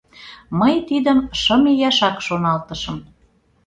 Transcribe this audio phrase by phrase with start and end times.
[0.59, 2.97] Мый тидым шым ияшак шоналтышым.